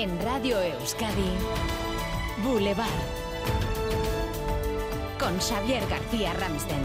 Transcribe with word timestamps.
En 0.00 0.18
Radio 0.22 0.58
Euskadi, 0.62 1.30
Boulevard. 2.42 2.88
Con 5.18 5.38
Xavier 5.38 5.86
García 5.90 6.32
Ramsten. 6.32 6.78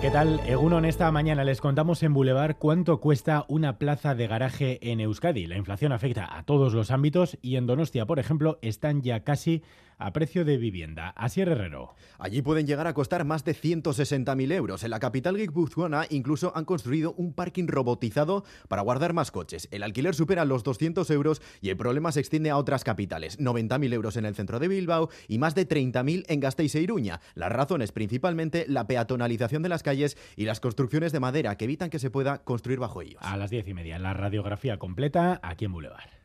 ¿Qué 0.00 0.08
tal? 0.12 0.40
Egunon, 0.46 0.84
esta 0.84 1.10
mañana 1.10 1.42
les 1.42 1.60
contamos 1.60 2.04
en 2.04 2.14
Boulevard 2.14 2.54
cuánto 2.60 3.00
cuesta 3.00 3.44
una 3.48 3.76
plaza 3.78 4.14
de 4.14 4.28
garaje 4.28 4.78
en 4.92 5.00
Euskadi. 5.00 5.48
La 5.48 5.56
inflación 5.56 5.90
afecta 5.90 6.38
a 6.38 6.44
todos 6.44 6.74
los 6.74 6.92
ámbitos 6.92 7.36
y 7.42 7.56
en 7.56 7.66
Donostia, 7.66 8.06
por 8.06 8.20
ejemplo, 8.20 8.60
están 8.62 9.02
ya 9.02 9.24
casi 9.24 9.64
a 9.98 10.12
precio 10.12 10.44
de 10.44 10.56
vivienda. 10.56 11.10
Así 11.10 11.40
Herrero. 11.40 11.94
Allí 12.18 12.42
pueden 12.42 12.66
llegar 12.66 12.86
a 12.86 12.94
costar 12.94 13.24
más 13.24 13.44
de 13.44 13.54
160.000 13.54 14.52
euros. 14.52 14.84
En 14.84 14.90
la 14.90 15.00
capital 15.00 15.36
guipuzcoana 15.36 16.06
incluso 16.10 16.52
han 16.56 16.64
construido 16.64 17.12
un 17.14 17.32
parking 17.32 17.66
robotizado 17.66 18.44
para 18.68 18.82
guardar 18.82 19.12
más 19.12 19.30
coches. 19.30 19.68
El 19.70 19.82
alquiler 19.82 20.14
supera 20.14 20.44
los 20.44 20.64
200 20.64 21.10
euros 21.10 21.42
y 21.60 21.70
el 21.70 21.76
problema 21.76 22.12
se 22.12 22.20
extiende 22.20 22.50
a 22.50 22.56
otras 22.56 22.84
capitales. 22.84 23.38
90.000 23.38 23.92
euros 23.92 24.16
en 24.16 24.24
el 24.24 24.34
centro 24.34 24.58
de 24.58 24.68
Bilbao 24.68 25.10
y 25.28 25.38
más 25.38 25.54
de 25.54 25.68
30.000 25.68 26.24
en 26.28 26.40
Gasteiz 26.40 26.74
e 26.74 26.80
Iruña. 26.80 27.20
Las 27.34 27.52
razones 27.52 27.92
principalmente 27.92 28.64
la 28.68 28.86
peatonalización 28.86 29.62
de 29.62 29.68
las 29.68 29.82
calles 29.82 30.16
y 30.36 30.44
las 30.44 30.60
construcciones 30.60 31.12
de 31.12 31.20
madera 31.20 31.56
que 31.56 31.64
evitan 31.64 31.90
que 31.90 31.98
se 31.98 32.10
pueda 32.10 32.38
construir 32.44 32.78
bajo 32.78 33.02
ellos. 33.02 33.20
A 33.22 33.36
las 33.36 33.50
diez 33.50 33.66
y 33.68 33.74
media, 33.74 33.98
la 33.98 34.14
radiografía 34.14 34.78
completa 34.78 35.40
aquí 35.42 35.64
en 35.64 35.72
Boulevard. 35.72 36.17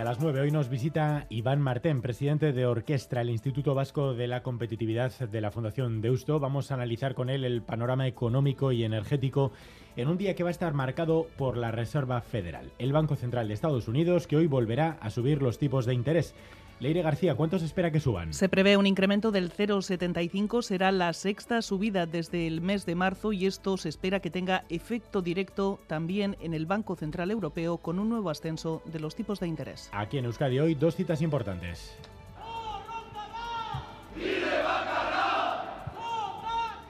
A 0.00 0.04
las 0.04 0.20
9 0.20 0.42
hoy 0.42 0.52
nos 0.52 0.68
visita 0.68 1.26
Iván 1.28 1.60
Martén, 1.60 2.02
presidente 2.02 2.52
de 2.52 2.66
Orquestra, 2.66 3.22
el 3.22 3.30
Instituto 3.30 3.74
Vasco 3.74 4.14
de 4.14 4.28
la 4.28 4.44
Competitividad 4.44 5.12
de 5.18 5.40
la 5.40 5.50
Fundación 5.50 6.00
Deusto. 6.00 6.38
Vamos 6.38 6.70
a 6.70 6.74
analizar 6.74 7.16
con 7.16 7.30
él 7.30 7.44
el 7.44 7.62
panorama 7.62 8.06
económico 8.06 8.70
y 8.70 8.84
energético 8.84 9.50
en 9.98 10.08
un 10.08 10.16
día 10.16 10.34
que 10.36 10.44
va 10.44 10.50
a 10.50 10.52
estar 10.52 10.74
marcado 10.74 11.26
por 11.36 11.56
la 11.56 11.72
Reserva 11.72 12.20
Federal, 12.20 12.70
el 12.78 12.92
Banco 12.92 13.16
Central 13.16 13.48
de 13.48 13.54
Estados 13.54 13.88
Unidos, 13.88 14.28
que 14.28 14.36
hoy 14.36 14.46
volverá 14.46 14.96
a 15.00 15.10
subir 15.10 15.42
los 15.42 15.58
tipos 15.58 15.86
de 15.86 15.94
interés. 15.94 16.36
Leire 16.78 17.02
García, 17.02 17.34
¿cuánto 17.34 17.58
se 17.58 17.64
espera 17.64 17.90
que 17.90 17.98
suban? 17.98 18.32
Se 18.32 18.48
prevé 18.48 18.76
un 18.76 18.86
incremento 18.86 19.32
del 19.32 19.50
0,75, 19.52 20.62
será 20.62 20.92
la 20.92 21.12
sexta 21.12 21.62
subida 21.62 22.06
desde 22.06 22.46
el 22.46 22.60
mes 22.60 22.86
de 22.86 22.94
marzo 22.94 23.32
y 23.32 23.46
esto 23.46 23.76
se 23.76 23.88
espera 23.88 24.20
que 24.20 24.30
tenga 24.30 24.64
efecto 24.68 25.20
directo 25.20 25.80
también 25.88 26.36
en 26.40 26.54
el 26.54 26.66
Banco 26.66 26.94
Central 26.94 27.32
Europeo 27.32 27.78
con 27.78 27.98
un 27.98 28.08
nuevo 28.08 28.30
ascenso 28.30 28.82
de 28.84 29.00
los 29.00 29.16
tipos 29.16 29.40
de 29.40 29.48
interés. 29.48 29.90
Aquí 29.92 30.18
en 30.18 30.26
Euskadi 30.26 30.60
hoy 30.60 30.76
dos 30.76 30.94
citas 30.94 31.22
importantes. 31.22 31.98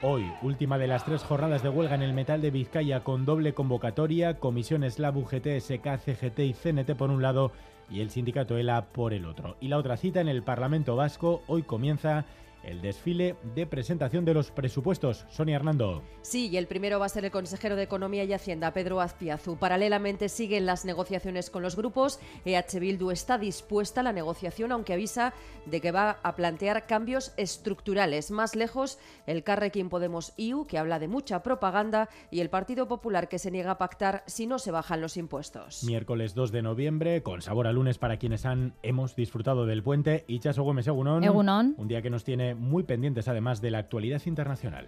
Hoy, 0.01 0.31
última 0.41 0.77
de 0.77 0.87
las 0.87 1.03
tres 1.03 1.23
jornadas 1.23 1.61
de 1.61 1.67
huelga 1.67 1.95
en 1.95 2.01
el 2.01 2.13
metal 2.13 2.41
de 2.41 2.51
Vizcaya 2.51 3.03
con 3.03 3.25
doble 3.25 3.53
convocatoria, 3.53 4.39
comisiones 4.39 4.97
LAB, 4.97 5.17
UGT, 5.17 5.59
SK, 5.59 5.97
CGT 5.97 6.39
y 6.39 6.53
CNT 6.53 6.95
por 6.95 7.09
un 7.09 7.21
lado 7.21 7.51
y 7.89 7.99
el 7.99 8.09
sindicato 8.09 8.57
ELA 8.57 8.85
por 8.93 9.13
el 9.13 9.25
otro. 9.25 9.57
Y 9.59 9.67
la 9.67 9.77
otra 9.77 9.97
cita 9.97 10.21
en 10.21 10.29
el 10.29 10.41
Parlamento 10.41 10.95
Vasco 10.95 11.41
hoy 11.47 11.63
comienza 11.63 12.23
el 12.63 12.81
desfile 12.81 13.35
de 13.55 13.65
presentación 13.65 14.25
de 14.25 14.33
los 14.33 14.51
presupuestos. 14.51 15.25
Sonia 15.29 15.55
Hernando. 15.55 16.01
Sí, 16.21 16.49
y 16.49 16.57
el 16.57 16.67
primero 16.67 16.99
va 16.99 17.05
a 17.05 17.09
ser 17.09 17.25
el 17.25 17.31
consejero 17.31 17.75
de 17.75 17.83
Economía 17.83 18.23
y 18.23 18.33
Hacienda, 18.33 18.73
Pedro 18.73 19.01
Azpiazu. 19.01 19.57
Paralelamente 19.57 20.29
siguen 20.29 20.65
las 20.65 20.85
negociaciones 20.85 21.49
con 21.49 21.63
los 21.63 21.75
grupos. 21.75 22.19
EH 22.45 22.79
Bildu 22.79 23.11
está 23.11 23.37
dispuesta 23.37 24.01
a 24.01 24.03
la 24.03 24.13
negociación, 24.13 24.71
aunque 24.71 24.93
avisa 24.93 25.33
de 25.65 25.81
que 25.81 25.91
va 25.91 26.19
a 26.23 26.35
plantear 26.35 26.85
cambios 26.85 27.33
estructurales. 27.37 28.31
Más 28.31 28.55
lejos, 28.55 28.99
el 29.25 29.43
Carrequín 29.43 29.89
Podemos 29.89 30.33
IU, 30.37 30.65
que 30.67 30.77
habla 30.77 30.99
de 30.99 31.07
mucha 31.07 31.43
propaganda, 31.43 32.09
y 32.31 32.41
el 32.41 32.49
Partido 32.49 32.87
Popular, 32.87 33.29
que 33.29 33.39
se 33.39 33.51
niega 33.51 33.71
a 33.71 33.77
pactar 33.77 34.23
si 34.27 34.47
no 34.47 34.59
se 34.59 34.71
bajan 34.71 35.01
los 35.01 35.17
impuestos. 35.17 35.83
Miércoles 35.83 36.33
2 36.33 36.51
de 36.51 36.61
noviembre, 36.61 37.23
con 37.23 37.41
sabor 37.41 37.67
a 37.67 37.71
lunes 37.71 37.97
para 37.97 38.17
quienes 38.17 38.45
han 38.45 38.73
hemos 38.83 39.15
disfrutado 39.15 39.65
del 39.65 39.83
puente. 39.83 40.25
Y 40.27 40.39
Chaso 40.39 40.63
Gómez 40.63 40.87
Egunon. 40.87 41.23
Egunon. 41.23 41.75
Un 41.77 41.87
día 41.87 42.01
que 42.01 42.09
nos 42.09 42.23
tiene 42.23 42.48
muy 42.55 42.83
pendientes 42.83 43.27
además 43.27 43.61
de 43.61 43.71
la 43.71 43.79
actualidad 43.79 44.21
internacional. 44.25 44.87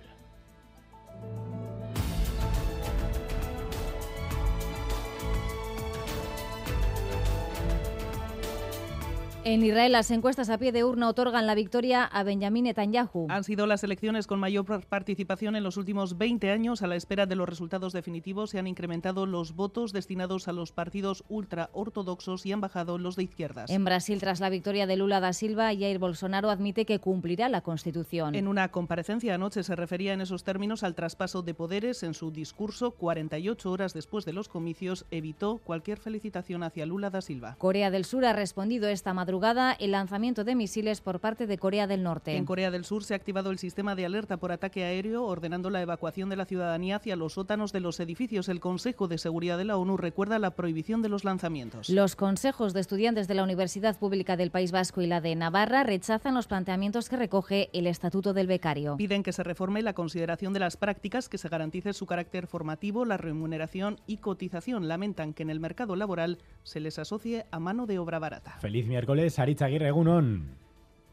En 9.43 9.63
Israel, 9.63 9.93
las 9.93 10.11
encuestas 10.11 10.51
a 10.51 10.59
pie 10.59 10.71
de 10.71 10.83
urna 10.83 11.09
otorgan 11.09 11.47
la 11.47 11.55
victoria 11.55 12.03
a 12.03 12.21
Benjamin 12.21 12.65
Netanyahu. 12.65 13.25
Han 13.27 13.43
sido 13.43 13.65
las 13.65 13.83
elecciones 13.83 14.27
con 14.27 14.39
mayor 14.39 14.85
participación 14.85 15.55
en 15.55 15.63
los 15.63 15.77
últimos 15.77 16.19
20 16.19 16.51
años. 16.51 16.83
A 16.83 16.87
la 16.87 16.95
espera 16.95 17.25
de 17.25 17.33
los 17.33 17.49
resultados 17.49 17.91
definitivos, 17.91 18.51
se 18.51 18.59
han 18.59 18.67
incrementado 18.67 19.25
los 19.25 19.55
votos 19.55 19.93
destinados 19.93 20.47
a 20.47 20.51
los 20.51 20.71
partidos 20.71 21.23
ultraortodoxos 21.27 22.45
y 22.45 22.51
han 22.51 22.61
bajado 22.61 22.99
los 22.99 23.15
de 23.15 23.23
izquierdas. 23.23 23.71
En 23.71 23.83
Brasil, 23.83 24.19
tras 24.19 24.41
la 24.41 24.51
victoria 24.51 24.85
de 24.85 24.95
Lula 24.95 25.19
da 25.19 25.33
Silva, 25.33 25.73
Jair 25.73 25.97
Bolsonaro 25.97 26.51
admite 26.51 26.85
que 26.85 26.99
cumplirá 26.99 27.49
la 27.49 27.61
Constitución. 27.61 28.35
En 28.35 28.47
una 28.47 28.69
comparecencia 28.69 29.33
anoche 29.33 29.63
se 29.63 29.75
refería 29.75 30.13
en 30.13 30.21
esos 30.21 30.43
términos 30.43 30.83
al 30.83 30.93
traspaso 30.93 31.41
de 31.41 31.55
poderes. 31.55 32.03
En 32.03 32.13
su 32.13 32.29
discurso, 32.29 32.91
48 32.91 33.71
horas 33.71 33.95
después 33.95 34.23
de 34.23 34.33
los 34.33 34.47
comicios, 34.47 35.07
evitó 35.09 35.57
cualquier 35.57 35.97
felicitación 35.97 36.61
hacia 36.61 36.85
Lula 36.85 37.09
da 37.09 37.21
Silva. 37.21 37.55
Corea 37.57 37.89
del 37.89 38.05
Sur 38.05 38.23
ha 38.25 38.33
respondido 38.33 38.87
esta 38.87 39.15
madrugada 39.15 39.30
el 39.79 39.91
lanzamiento 39.91 40.43
de 40.43 40.55
misiles 40.55 40.99
por 40.99 41.21
parte 41.21 41.47
de 41.47 41.57
Corea 41.57 41.87
del 41.87 42.03
Norte. 42.03 42.35
En 42.35 42.45
Corea 42.45 42.69
del 42.69 42.83
Sur 42.83 43.05
se 43.05 43.13
ha 43.13 43.17
activado 43.17 43.49
el 43.49 43.59
sistema 43.59 43.95
de 43.95 44.05
alerta 44.05 44.37
por 44.37 44.51
ataque 44.51 44.83
aéreo, 44.83 45.23
ordenando 45.23 45.69
la 45.69 45.81
evacuación 45.81 46.27
de 46.27 46.35
la 46.35 46.45
ciudadanía 46.45 46.97
hacia 46.97 47.15
los 47.15 47.33
sótanos 47.33 47.71
de 47.71 47.79
los 47.79 47.99
edificios. 48.01 48.49
El 48.49 48.59
Consejo 48.59 49.07
de 49.07 49.17
Seguridad 49.17 49.57
de 49.57 49.65
la 49.65 49.77
ONU 49.77 49.95
recuerda 49.95 50.37
la 50.37 50.51
prohibición 50.51 51.01
de 51.01 51.07
los 51.07 51.23
lanzamientos. 51.23 51.89
Los 51.89 52.17
consejos 52.17 52.73
de 52.73 52.81
estudiantes 52.81 53.29
de 53.29 53.35
la 53.35 53.43
Universidad 53.43 53.97
Pública 53.97 54.35
del 54.35 54.51
País 54.51 54.73
Vasco 54.73 55.01
y 55.01 55.07
la 55.07 55.21
de 55.21 55.35
Navarra 55.35 55.83
rechazan 55.83 56.35
los 56.35 56.47
planteamientos 56.47 57.07
que 57.07 57.15
recoge 57.15 57.69
el 57.71 57.87
Estatuto 57.87 58.33
del 58.33 58.47
Becario. 58.47 58.97
Piden 58.97 59.23
que 59.23 59.31
se 59.31 59.43
reforme 59.43 59.81
la 59.81 59.93
consideración 59.93 60.51
de 60.51 60.59
las 60.59 60.75
prácticas, 60.75 61.29
que 61.29 61.37
se 61.37 61.47
garantice 61.47 61.93
su 61.93 62.05
carácter 62.05 62.47
formativo, 62.47 63.05
la 63.05 63.17
remuneración 63.17 63.97
y 64.07 64.17
cotización. 64.17 64.89
Lamentan 64.89 65.33
que 65.33 65.43
en 65.43 65.49
el 65.49 65.61
mercado 65.61 65.95
laboral 65.95 66.39
se 66.63 66.81
les 66.81 66.99
asocie 66.99 67.45
a 67.49 67.59
mano 67.59 67.85
de 67.85 67.97
obra 67.97 68.19
barata. 68.19 68.57
Feliz 68.59 68.85
miércoles. 68.87 69.20
Aritz 69.39 69.61
Aguirre, 69.61 69.87
Egunon. 69.87 70.55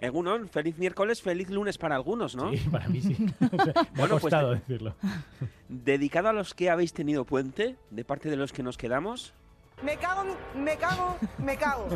Egunon, 0.01 0.49
feliz 0.49 0.79
miércoles, 0.79 1.21
feliz 1.23 1.51
lunes 1.51 1.77
para 1.77 1.97
algunos, 1.97 2.37
¿no? 2.37 2.53
Sí, 2.53 2.59
para 2.71 2.87
mí 2.89 3.01
sí. 3.01 3.17
O 3.53 3.65
sea, 3.65 3.75
me 3.75 3.89
Bueno, 3.99 4.05
ha 4.17 4.21
pues 4.21 4.23
costado 4.23 4.51
te- 4.53 4.61
decirlo. 4.61 4.95
Dedicado 5.69 6.29
a 6.29 6.33
los 6.33 6.55
que 6.55 6.71
habéis 6.71 6.93
tenido 6.93 7.25
puente, 7.25 7.77
de 7.91 8.05
parte 8.05 8.31
de 8.31 8.37
los 8.37 8.53
que 8.53 8.63
nos 8.63 8.77
quedamos, 8.79 9.35
Me 9.83 9.97
cago, 9.97 10.25
me 10.57 10.77
cago, 10.77 11.17
me 11.39 11.57
cago. 11.57 11.89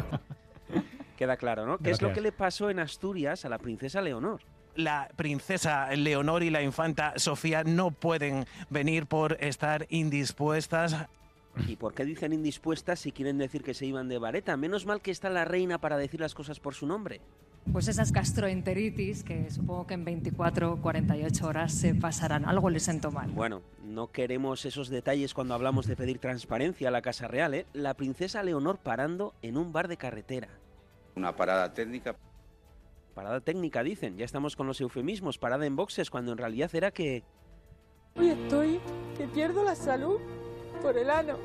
queda 1.16 1.36
claro, 1.36 1.66
¿no? 1.66 1.78
¿Qué 1.78 1.90
es 1.90 2.02
lo 2.02 2.12
que 2.12 2.20
le 2.20 2.32
pasó 2.32 2.70
en 2.70 2.80
Asturias 2.80 3.44
a 3.44 3.48
la 3.48 3.58
princesa 3.58 4.00
Leonor? 4.02 4.40
la 4.74 5.10
princesa 5.16 5.94
Leonor 5.94 6.42
y 6.42 6.48
la 6.48 6.62
infanta 6.62 7.12
Sofía 7.16 7.62
no 7.62 7.90
pueden 7.90 8.46
venir 8.70 9.04
por 9.04 9.36
estar 9.38 9.86
indispuestas. 9.90 10.96
¿Y 11.56 11.76
por 11.76 11.94
qué 11.94 12.04
dicen 12.04 12.32
indispuestas 12.32 13.00
si 13.00 13.12
quieren 13.12 13.38
decir 13.38 13.62
que 13.62 13.74
se 13.74 13.86
iban 13.86 14.08
de 14.08 14.18
vareta? 14.18 14.56
Menos 14.56 14.86
mal 14.86 15.02
que 15.02 15.10
está 15.10 15.28
la 15.28 15.44
reina 15.44 15.78
para 15.78 15.98
decir 15.98 16.20
las 16.20 16.34
cosas 16.34 16.60
por 16.60 16.74
su 16.74 16.86
nombre. 16.86 17.20
Pues 17.70 17.86
esas 17.86 18.10
gastroenteritis 18.10 19.22
que 19.22 19.48
supongo 19.50 19.86
que 19.86 19.94
en 19.94 20.04
24, 20.04 20.78
48 20.82 21.46
horas 21.46 21.72
se 21.72 21.94
pasarán. 21.94 22.46
Algo 22.46 22.70
les 22.70 22.82
sentó 22.82 23.12
mal. 23.12 23.30
Bueno, 23.30 23.62
no 23.84 24.10
queremos 24.10 24.64
esos 24.64 24.88
detalles 24.88 25.32
cuando 25.32 25.54
hablamos 25.54 25.86
de 25.86 25.94
pedir 25.94 26.18
transparencia 26.18 26.88
a 26.88 26.91
la 26.91 27.02
Casa 27.02 27.28
Real, 27.28 27.54
¿eh? 27.54 27.66
La 27.72 27.94
princesa 27.94 28.42
Leonor 28.42 28.78
parando 28.78 29.34
en 29.42 29.56
un 29.56 29.72
bar 29.72 29.86
de 29.88 29.96
carretera. 29.96 30.48
Una 31.14 31.36
parada 31.36 31.72
técnica. 31.72 32.16
Parada 33.14 33.41
técnica, 33.41 33.82
dicen. 33.82 34.16
Ya 34.16 34.24
estamos 34.24 34.56
con 34.56 34.66
los 34.66 34.80
eufemismos. 34.80 35.38
Parada 35.38 35.66
en 35.66 35.77
boxes, 35.77 36.10
cuando 36.10 36.32
en 36.32 36.38
realidad 36.38 36.74
era 36.74 36.91
que... 36.91 37.22
Hoy 38.16 38.30
estoy 38.30 38.80
que 39.16 39.28
pierdo 39.28 39.62
la 39.62 39.74
salud 39.74 40.18
por 40.82 40.98
el 40.98 41.10
ano. 41.10 41.36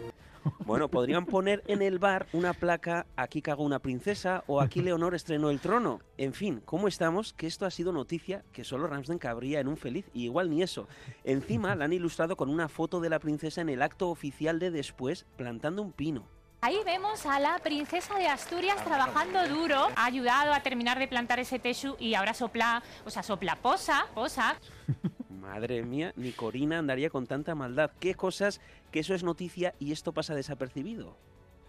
Bueno, 0.65 0.89
podrían 0.89 1.25
poner 1.25 1.63
en 1.67 1.81
el 1.81 1.99
bar 1.99 2.27
una 2.33 2.53
placa 2.53 3.05
aquí 3.15 3.41
cagó 3.41 3.63
una 3.63 3.79
princesa 3.79 4.43
o 4.47 4.61
aquí 4.61 4.81
Leonor 4.81 5.13
estrenó 5.13 5.49
el 5.49 5.59
trono. 5.59 5.99
En 6.17 6.33
fin, 6.33 6.61
¿cómo 6.65 6.87
estamos? 6.87 7.33
Que 7.33 7.47
esto 7.47 7.65
ha 7.65 7.71
sido 7.71 7.91
noticia 7.91 8.43
que 8.51 8.63
solo 8.63 8.87
Ramsden 8.87 9.19
cabría 9.19 9.59
en 9.59 9.67
un 9.67 9.77
feliz 9.77 10.09
y 10.13 10.23
igual 10.23 10.49
ni 10.49 10.63
eso. 10.63 10.87
Encima 11.23 11.75
la 11.75 11.85
han 11.85 11.93
ilustrado 11.93 12.35
con 12.35 12.49
una 12.49 12.69
foto 12.69 12.99
de 12.99 13.09
la 13.09 13.19
princesa 13.19 13.61
en 13.61 13.69
el 13.69 13.81
acto 13.81 14.09
oficial 14.09 14.59
de 14.59 14.71
después 14.71 15.25
plantando 15.35 15.81
un 15.81 15.91
pino. 15.91 16.25
Ahí 16.61 16.77
vemos 16.85 17.25
a 17.25 17.39
la 17.39 17.59
princesa 17.59 18.17
de 18.17 18.27
Asturias 18.27 18.83
trabajando 18.83 19.47
duro. 19.47 19.87
Ha 19.95 20.05
ayudado 20.05 20.53
a 20.53 20.61
terminar 20.61 20.97
de 20.97 21.07
plantar 21.07 21.39
ese 21.39 21.59
teshu 21.59 21.95
y 21.99 22.15
ahora 22.15 22.33
sopla, 22.33 22.81
o 23.05 23.11
sea, 23.11 23.21
sopla 23.21 23.57
posa, 23.57 24.07
posa. 24.15 24.55
Madre 25.47 25.81
mía, 25.81 26.11
ni 26.17 26.33
Corina 26.33 26.77
andaría 26.77 27.09
con 27.09 27.25
tanta 27.25 27.55
maldad. 27.55 27.91
¿Qué 28.01 28.15
cosas 28.15 28.59
que 28.91 28.99
eso 28.99 29.15
es 29.15 29.23
noticia 29.23 29.73
y 29.79 29.93
esto 29.93 30.11
pasa 30.11 30.35
desapercibido? 30.35 31.15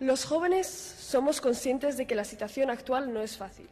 Los 0.01 0.25
jóvenes 0.25 0.67
somos 0.67 1.41
conscientes 1.41 1.97
de 1.97 2.07
que 2.07 2.17
la 2.17 2.25
situación 2.25 2.71
actual 2.71 3.13
no 3.13 3.21
es 3.21 3.37
fácil. 3.37 3.69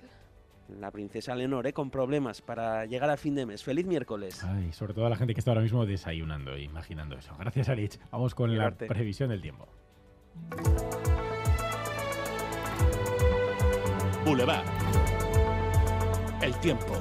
la 0.80 0.92
princesa 0.92 1.34
Leonor, 1.34 1.66
¿eh? 1.66 1.72
con 1.72 1.90
problemas 1.90 2.40
para 2.40 2.86
llegar 2.86 3.10
a 3.10 3.16
fin 3.16 3.34
de 3.34 3.46
mes. 3.46 3.64
Feliz 3.64 3.84
miércoles. 3.84 4.42
Ay, 4.44 4.72
sobre 4.72 4.94
todo 4.94 5.06
a 5.06 5.10
la 5.10 5.16
gente 5.16 5.34
que 5.34 5.40
está 5.40 5.50
ahora 5.50 5.62
mismo 5.62 5.84
desayunando 5.84 6.54
e 6.54 6.62
imaginando 6.62 7.16
eso. 7.16 7.34
Gracias, 7.38 7.68
Arich. 7.68 7.98
Vamos 8.12 8.34
con 8.34 8.56
la 8.56 8.70
previsión 8.70 9.30
del 9.30 9.42
tiempo. 9.42 9.66
Boulevard. 14.24 14.66
El 16.42 16.54
tiempo. 16.60 16.94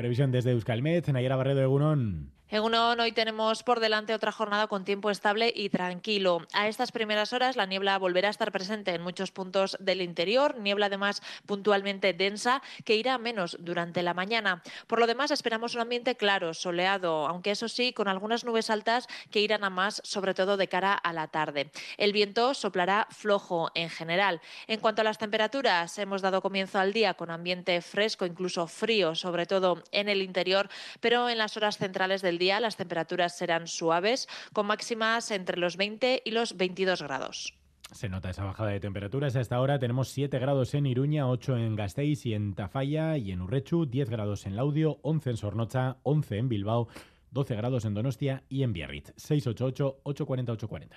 Previsión 0.00 0.32
desde 0.32 0.52
Euskalmet, 0.52 1.06
Nayara 1.08 1.36
Barredo 1.36 1.60
de 1.60 1.66
Gunón. 1.66 2.32
En 2.52 2.64
UNON 2.64 2.98
hoy 2.98 3.12
tenemos 3.12 3.62
por 3.62 3.78
delante 3.78 4.12
otra 4.12 4.32
jornada 4.32 4.66
con 4.66 4.84
tiempo 4.84 5.08
estable 5.12 5.52
y 5.54 5.68
tranquilo. 5.68 6.48
A 6.52 6.66
estas 6.66 6.90
primeras 6.90 7.32
horas 7.32 7.54
la 7.54 7.64
niebla 7.64 7.96
volverá 7.96 8.26
a 8.26 8.32
estar 8.32 8.50
presente 8.50 8.92
en 8.92 9.02
muchos 9.02 9.30
puntos 9.30 9.76
del 9.78 10.02
interior, 10.02 10.58
niebla 10.58 10.86
además 10.86 11.22
puntualmente 11.46 12.12
densa 12.12 12.60
que 12.84 12.96
irá 12.96 13.18
menos 13.18 13.56
durante 13.60 14.02
la 14.02 14.14
mañana. 14.14 14.64
Por 14.88 14.98
lo 14.98 15.06
demás 15.06 15.30
esperamos 15.30 15.76
un 15.76 15.82
ambiente 15.82 16.16
claro, 16.16 16.52
soleado, 16.52 17.28
aunque 17.28 17.52
eso 17.52 17.68
sí 17.68 17.92
con 17.92 18.08
algunas 18.08 18.44
nubes 18.44 18.68
altas 18.68 19.06
que 19.30 19.38
irán 19.38 19.62
a 19.62 19.70
más, 19.70 20.02
sobre 20.04 20.34
todo 20.34 20.56
de 20.56 20.66
cara 20.66 20.94
a 20.94 21.12
la 21.12 21.28
tarde. 21.28 21.70
El 21.98 22.12
viento 22.12 22.54
soplará 22.54 23.06
flojo 23.12 23.70
en 23.76 23.90
general. 23.90 24.40
En 24.66 24.80
cuanto 24.80 25.02
a 25.02 25.04
las 25.04 25.18
temperaturas, 25.18 25.96
hemos 25.98 26.20
dado 26.20 26.42
comienzo 26.42 26.80
al 26.80 26.92
día 26.92 27.14
con 27.14 27.30
ambiente 27.30 27.80
fresco, 27.80 28.26
incluso 28.26 28.66
frío, 28.66 29.14
sobre 29.14 29.46
todo 29.46 29.84
en 29.92 30.08
el 30.08 30.20
interior, 30.20 30.68
pero 30.98 31.28
en 31.28 31.38
las 31.38 31.56
horas 31.56 31.78
centrales 31.78 32.22
del 32.22 32.39
día 32.40 32.58
las 32.58 32.76
temperaturas 32.76 33.38
serán 33.38 33.68
suaves, 33.68 34.28
con 34.52 34.66
máximas 34.66 35.30
entre 35.30 35.58
los 35.58 35.76
20 35.76 36.22
y 36.24 36.30
los 36.32 36.56
22 36.56 37.02
grados. 37.02 37.54
Se 37.92 38.08
nota 38.08 38.30
esa 38.30 38.44
bajada 38.44 38.70
de 38.70 38.80
temperaturas. 38.80 39.34
Hasta 39.36 39.56
ahora 39.56 39.78
tenemos 39.78 40.08
7 40.08 40.38
grados 40.38 40.74
en 40.74 40.86
Iruña, 40.86 41.28
8 41.28 41.56
en 41.56 41.76
Gasteiz 41.76 42.24
y 42.24 42.34
en 42.34 42.54
Tafalla 42.54 43.16
y 43.16 43.32
en 43.32 43.42
Urrechu, 43.42 43.86
10 43.86 44.10
grados 44.10 44.46
en 44.46 44.56
Laudio, 44.56 44.98
11 45.02 45.30
en 45.30 45.36
Sornocha, 45.36 45.96
11 46.04 46.38
en 46.38 46.48
Bilbao, 46.48 46.88
12 47.32 47.54
grados 47.56 47.84
en 47.84 47.94
Donostia 47.94 48.44
y 48.48 48.62
en 48.62 48.72
Biarritz. 48.72 49.12
688-840-840. 49.16 50.88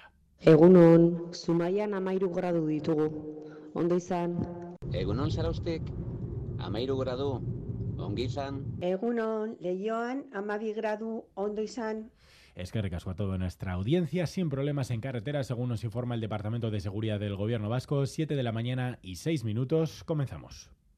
Egunon, 0.41 1.33
Zumaian 1.33 1.93
amairu 1.93 2.29
gradu 2.29 2.67
ditugu. 2.67 3.07
Ondo 3.73 3.95
izan? 3.95 4.37
Egunon 4.91 5.31
zaraustek, 5.31 5.81
amairu 6.59 6.97
gradu. 6.97 7.62
Ongi 8.03 8.27
Egunon, 8.81 9.55
Leioan, 9.61 10.25
amabi 10.33 10.73
gradu, 10.73 11.25
ondo 11.35 11.61
izan. 11.61 12.11
Es 12.55 12.71
que 12.71 12.81
recasco 12.81 13.09
a 13.09 13.15
toda 13.15 13.37
nuestra 13.37 13.73
audiencia 13.73 14.27
sin 14.27 14.49
problemas 14.49 14.91
en 14.91 15.01
carretera, 15.01 15.43
según 15.43 15.69
nos 15.69 15.83
informa 15.83 16.15
el 16.15 16.21
Departamento 16.21 16.69
de 16.69 16.81
Seguridad 16.81 17.19
del 17.19 17.35
Gobierno 17.35 17.69
Vasco. 17.69 18.05
7 18.05 18.35
de 18.35 18.43
la 18.43 18.51
mañana 18.51 18.99
y 19.01 19.15
6 19.15 19.43
minutos. 19.43 20.03
Comenzamos. 20.03 20.69